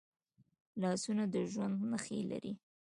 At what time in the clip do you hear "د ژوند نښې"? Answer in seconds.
1.33-2.19